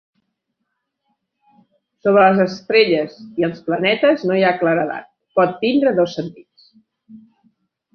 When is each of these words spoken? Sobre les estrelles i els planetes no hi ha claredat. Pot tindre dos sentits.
Sobre 2.07 2.23
les 2.25 2.41
estrelles 2.47 3.15
i 3.43 3.49
els 3.51 3.63
planetes 3.71 4.27
no 4.33 4.41
hi 4.43 4.49
ha 4.51 4.57
claredat. 4.65 5.09
Pot 5.41 5.57
tindre 5.65 5.99
dos 6.03 6.21
sentits. 6.23 6.73